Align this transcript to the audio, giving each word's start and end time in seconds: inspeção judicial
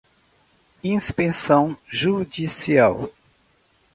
inspeção 0.83 1.77
judicial 1.85 3.11